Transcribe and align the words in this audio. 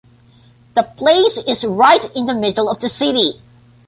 The 0.73 0.81
place 0.97 1.37
is 1.47 1.63
right 1.63 2.03
in 2.15 2.25
the 2.25 2.33
middle 2.33 2.67
of 2.71 2.79
the 2.79 2.89
city. 2.89 3.39